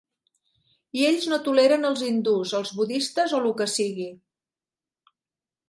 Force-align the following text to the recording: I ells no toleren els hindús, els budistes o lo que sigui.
I 1.01 1.05
ells 1.09 1.27
no 1.33 1.39
toleren 1.47 1.85
els 1.91 2.01
hindús, 2.07 2.55
els 2.61 2.73
budistes 2.79 3.37
o 3.41 3.43
lo 3.47 3.55
que 3.61 3.71
sigui. 3.77 4.09